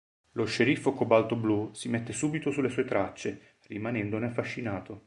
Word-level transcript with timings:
Lo 0.31 0.45
sceriffo 0.45 0.93
Cobalto 0.93 1.35
Blu 1.35 1.69
si 1.73 1.87
mette 1.87 2.11
subito 2.11 2.49
sulle 2.49 2.69
sue 2.69 2.85
tracce, 2.85 3.57
rimanendone 3.67 4.25
affascinato. 4.25 4.99